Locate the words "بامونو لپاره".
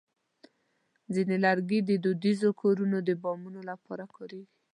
3.23-4.03